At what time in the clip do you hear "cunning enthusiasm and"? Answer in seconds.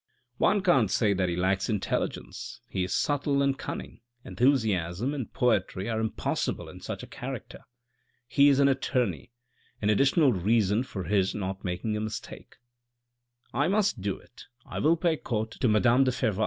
3.55-5.31